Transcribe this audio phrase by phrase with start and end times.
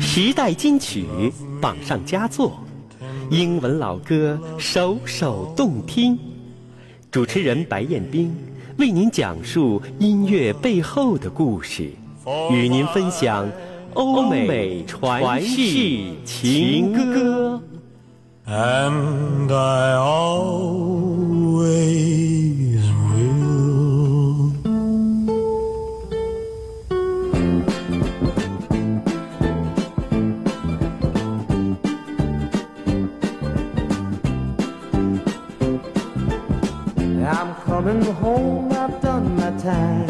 [0.00, 1.06] 时代金曲
[1.60, 2.58] 榜上佳作，
[3.30, 6.18] 英文老歌首首动听。
[7.10, 8.34] 主持人白彦斌
[8.78, 11.90] 为您讲述音乐背后的故事，
[12.50, 13.48] 与您分享
[13.94, 15.62] 欧美传世
[16.24, 17.62] 情歌。
[37.22, 40.06] I'm coming home, I've done my time.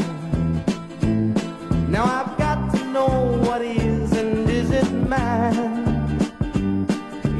[1.91, 6.07] Now I've got to know what is and isn't mine.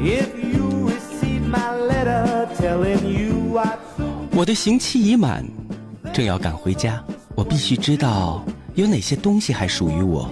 [0.03, 3.77] If you receive my letter telling you I
[4.33, 5.45] 我的刑期已满，
[6.13, 7.03] 正要赶回家，
[7.35, 8.43] 我必须知道
[8.75, 10.29] 有哪些东西还属于我。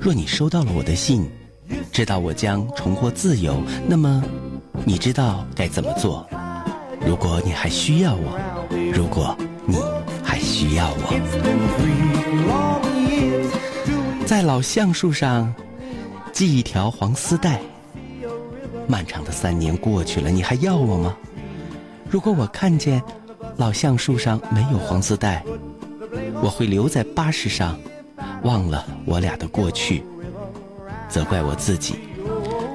[0.00, 1.28] 若你收到了我的信，
[1.90, 3.56] 知道我将重获自由，
[3.88, 4.22] 那么
[4.84, 6.26] 你知道该怎么做。
[7.06, 8.38] 如果你还需要我，
[8.96, 9.76] 如果你
[10.24, 11.12] 还需要我，
[14.24, 15.54] 在老橡树上
[16.32, 17.60] 系一条黄丝带。
[18.88, 21.14] 漫长的三年过去了，你还要我吗？
[22.08, 23.02] 如果我看见
[23.58, 25.44] 老橡树上没有黄丝带，
[26.42, 27.78] 我会留在巴士上，
[28.44, 30.02] 忘了我俩的过去，
[31.06, 31.96] 责怪我自己。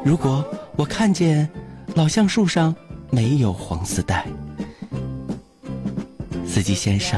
[0.05, 1.49] 如果我看见
[1.95, 2.75] 老橡树上
[3.09, 4.27] 没有黄丝带，
[6.51, 7.17] 司机先生，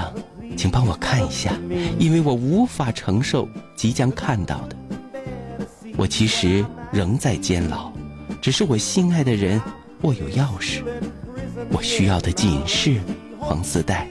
[0.56, 1.52] 请帮我看一下，
[1.98, 4.76] 因为我无法承受即将看到的。
[5.98, 7.92] 我其实仍在监牢，
[8.40, 9.60] 只是我心爱的人
[10.04, 10.84] 握有钥匙。
[11.72, 13.02] 我需要的仅是
[13.40, 14.08] 黄丝带，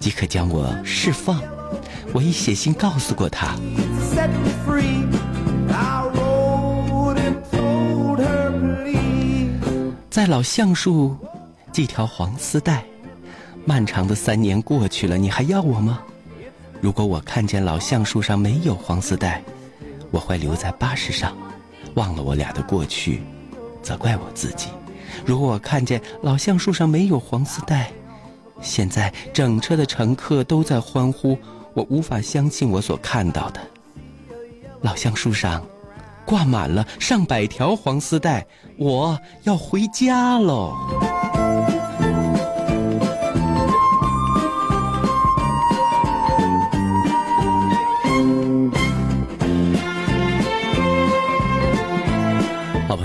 [0.00, 1.38] 即可将我释放。
[2.14, 3.56] 我已写信告诉过他.
[10.08, 11.14] 在老橡树
[11.74, 12.82] 系条黄丝带。
[13.68, 16.00] 漫长的三年过去了，你还要我吗？
[16.80, 19.42] 如果我看见老橡树上没有黄丝带，
[20.12, 21.36] 我会留在巴士上，
[21.94, 23.22] 忘了我俩的过去，
[23.82, 24.68] 责怪我自己。
[25.24, 27.90] 如果我看见老橡树上没有黄丝带，
[28.60, 31.36] 现在整车的乘客都在欢呼，
[31.74, 33.60] 我无法相信我所看到的。
[34.80, 35.66] 老橡树上
[36.24, 38.46] 挂满了上百条黄丝带，
[38.78, 40.76] 我要回家喽。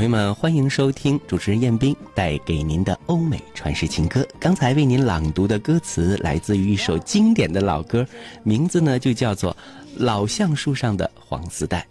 [0.02, 4.28] 朋友们，欢迎收听主持人彦斌带给您的欧美传世情歌。
[4.40, 8.04] 刚才为您朗读的歌词来自于一首经典的老歌，
[8.42, 9.54] 名字呢就叫做
[9.96, 11.82] 《老橡树上的黄丝带》。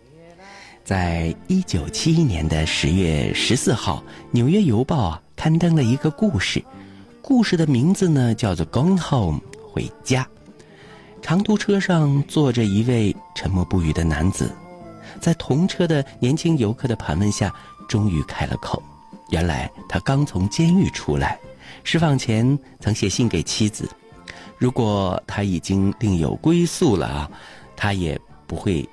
[0.83, 6.61] 在一九七一年的十月十四号，《纽约邮报》啊刊登了一个故事，
[7.23, 9.41] 故事的名字呢叫做《Going Home》
[9.73, 10.27] 回家。
[11.23, 14.51] 长途车上坐着一位沉默不语的男子，
[15.21, 17.55] 在同车的年轻游客的盘问下，
[17.89, 18.83] 终于开了口。
[19.29, 21.39] 原来他刚从监狱出来，
[21.85, 23.89] 释放前曾写信给妻子，
[24.59, 27.31] 如果他已经另有归宿了啊，
[27.77, 28.89] 他也不会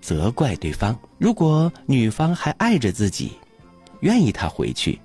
[0.00, 0.96] 责怪对方。
[1.18, 3.32] 如果女方还爱着自己，
[4.00, 5.00] 愿意他回去，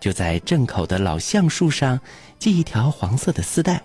[0.00, 2.00] 就在镇口的老橡树上
[2.38, 3.82] 系一条黄色的丝带。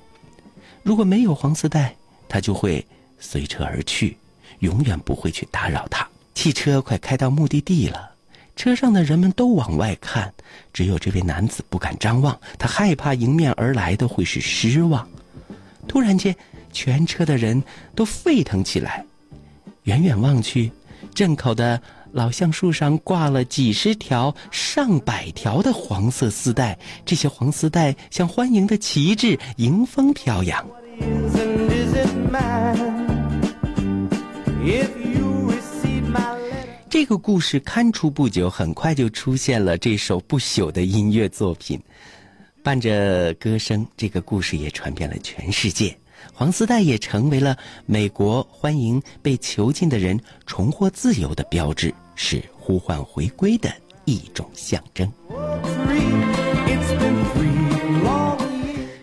[0.84, 1.96] 如果没有黄丝带，
[2.30, 2.86] 他就会
[3.20, 4.18] 随车而去，
[4.60, 6.08] 永远不会去打扰他。
[6.36, 8.12] 汽车快开到目的地了，
[8.56, 10.32] 车上的人们都往外看，
[10.72, 15.08] 只有这位男子不敢张望，他害怕迎面而来的会是失望。
[15.88, 16.36] 突然间，
[16.72, 17.64] 全车的人
[17.96, 19.04] 都沸腾起来。
[19.84, 20.72] 远远望去，
[21.16, 21.82] 镇口的
[22.12, 30.64] 老橡树上挂了几十条、上百条的黄色丝带，这些黄丝带像欢迎的旗帜，迎风飘扬。
[36.96, 41.78] 这个故事刊出不久，很快就出现了这首不朽的音乐作品。
[42.64, 45.94] 伴着歌声，这个故事也传遍了全世界。
[46.34, 53.70] 黄丝带也成为了美国欢迎被囚禁的人重获自由的标志，是呼唤回归的
[54.06, 55.12] 一种象征。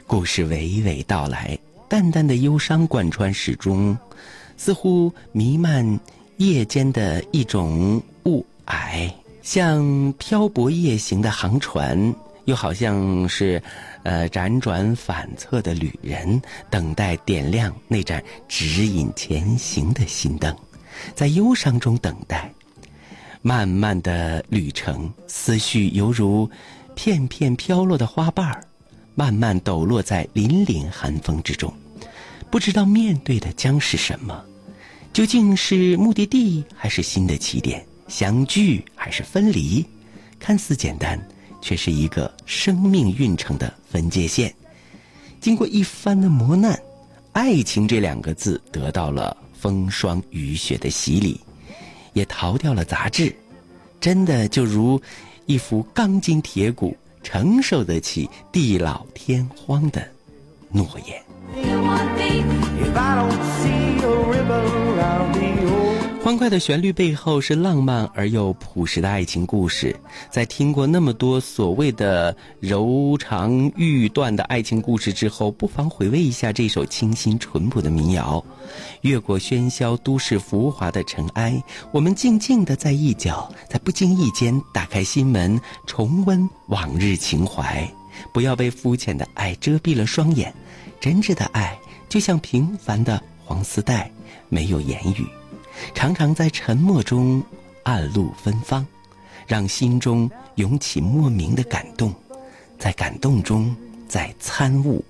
[0.06, 1.59] 故事娓娓道来，
[1.91, 3.95] 淡淡的忧伤贯穿始终，
[4.56, 6.00] 似乎弥漫
[6.43, 9.09] 夜间的一种雾霭，
[9.43, 12.12] 像漂泊夜行的航船，
[12.47, 13.62] 又好像是，
[14.03, 20.53] 呃，辗转反侧的旅人，等待点亮那盏指引前行的心灯，
[21.15, 22.53] 在忧伤中等待。
[23.41, 26.50] 漫漫的旅程，思绪犹如
[26.97, 28.65] 片片飘落的花瓣儿，
[29.15, 31.73] 慢慢抖落在凛凛寒风之中。
[32.50, 34.45] 不知道面对的将是什么，
[35.12, 37.85] 究竟是目的地还是新的起点？
[38.09, 39.85] 相聚还是分离？
[40.38, 41.20] 看似简单，
[41.61, 44.55] 却是一个生命运程的分界线。
[45.38, 46.79] 经过一番的磨难，
[47.32, 51.41] 爱情这两个字得到了风霜雨雪的洗礼。
[52.14, 53.35] 也逃掉了杂质，
[53.99, 55.00] 真的就如
[55.47, 60.06] 一副钢筋铁骨，承受得起地老天荒的
[60.70, 61.23] 诺言。
[66.25, 69.94] 欢快的旋律背后是浪漫而又朴实的爱情故事。
[70.31, 78.43] 在听过那么多所谓的柔肠欲断的爱情故事之后，不妨回味一下这首清新淳朴的民谣。
[79.00, 81.60] 越过喧嚣都市浮华的尘埃，
[81.90, 87.87] 我们静静的在一角，在不经意间打开心门，重温往日情怀。
[88.32, 90.54] 不要被肤浅的爱遮蔽了双眼，
[91.00, 91.76] 真挚的爱
[92.08, 93.20] 就像平凡的
[93.52, 94.10] 黄丝带，
[94.49, 95.26] 没有言语。
[95.94, 97.43] 常常在沉默中
[97.82, 98.87] 暗露芬芳，
[99.46, 102.14] 让心中涌起莫名的感动，
[102.78, 103.76] 在感动中
[104.08, 105.04] 在参悟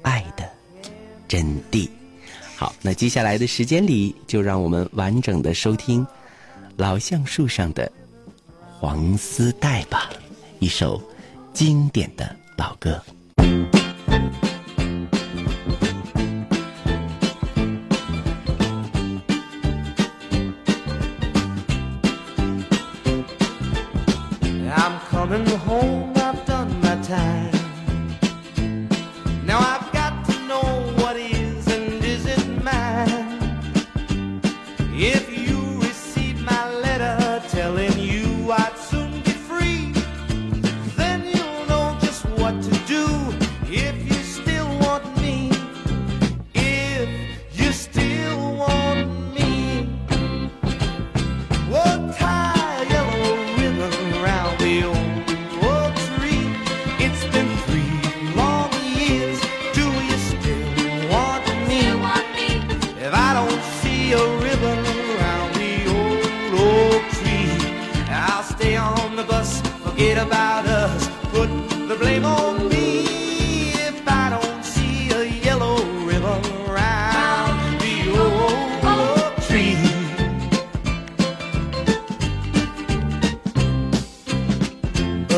[0.00, 0.50] 爱的
[1.28, 1.86] 真谛。
[2.56, 6.06] 好，那接下来的时间里，就让我们完整的收听
[6.78, 7.92] 老橡树上的
[8.80, 10.08] 黄丝带吧，
[10.60, 10.98] 一首
[11.52, 12.98] 经典的老歌。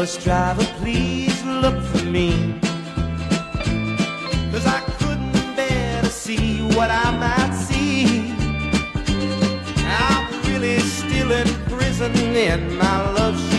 [0.04, 2.60] Bus driver, please look for me.
[4.52, 8.34] Cause I couldn't bear to see what I might see.
[9.86, 13.53] I'm really still in prison and my love,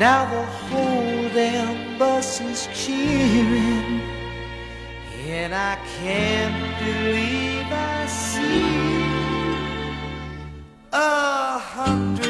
[0.00, 4.00] Now the whole damn bus is cheering,
[5.28, 8.64] and I can't believe I see
[10.90, 12.29] a hundred